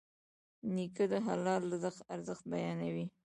نیکه 0.73 1.05
د 1.11 1.13
حلال 1.27 1.61
رزق 1.73 1.97
ارزښت 2.15 2.43
بیانوي. 2.51 3.05